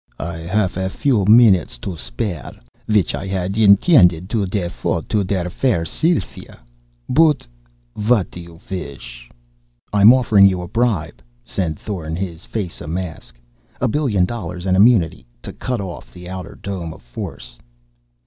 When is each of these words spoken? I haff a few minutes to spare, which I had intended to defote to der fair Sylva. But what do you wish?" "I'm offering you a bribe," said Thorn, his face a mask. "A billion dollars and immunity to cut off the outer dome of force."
I 0.17 0.37
haff 0.37 0.77
a 0.77 0.89
few 0.89 1.25
minutes 1.25 1.77
to 1.77 1.95
spare, 1.95 2.53
which 2.87 3.13
I 3.13 3.27
had 3.27 3.55
intended 3.55 4.31
to 4.31 4.47
defote 4.47 5.07
to 5.09 5.23
der 5.23 5.47
fair 5.47 5.85
Sylva. 5.85 6.57
But 7.07 7.45
what 7.93 8.31
do 8.31 8.39
you 8.39 8.59
wish?" 8.67 9.29
"I'm 9.93 10.11
offering 10.11 10.47
you 10.47 10.59
a 10.63 10.67
bribe," 10.67 11.21
said 11.45 11.77
Thorn, 11.77 12.15
his 12.15 12.45
face 12.45 12.81
a 12.81 12.87
mask. 12.87 13.37
"A 13.79 13.87
billion 13.87 14.25
dollars 14.25 14.65
and 14.65 14.75
immunity 14.75 15.27
to 15.43 15.53
cut 15.53 15.79
off 15.79 16.11
the 16.11 16.27
outer 16.27 16.57
dome 16.59 16.95
of 16.95 17.03
force." 17.03 17.59